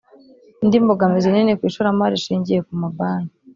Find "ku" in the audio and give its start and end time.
1.57-1.63, 2.67-2.73